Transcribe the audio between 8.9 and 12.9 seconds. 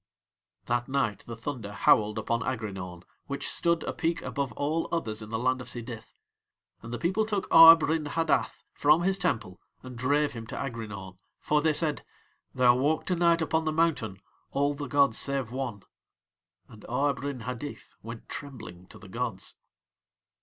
his Temple and drave him to Aghrinaun, for they said: "There